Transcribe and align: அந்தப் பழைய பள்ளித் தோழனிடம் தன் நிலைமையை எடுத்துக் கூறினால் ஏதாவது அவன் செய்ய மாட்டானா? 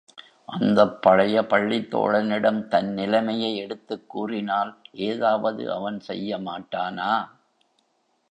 அந்தப் 0.49 1.01
பழைய 1.01 1.43
பள்ளித் 1.45 1.91
தோழனிடம் 1.91 2.67
தன் 2.67 2.89
நிலைமையை 2.93 3.57
எடுத்துக் 3.57 4.09
கூறினால் 4.09 4.71
ஏதாவது 5.03 5.73
அவன் 5.73 5.99
செய்ய 5.99 6.37
மாட்டானா? 6.39 7.11